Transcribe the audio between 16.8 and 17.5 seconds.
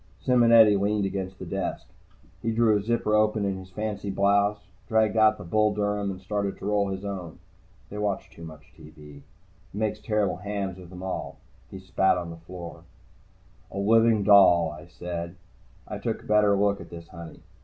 at this honey.